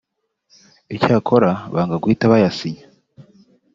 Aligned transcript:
icyakora 0.95 1.49
banga 1.73 1.95
guhita 2.01 2.31
bayasinya 2.31 2.83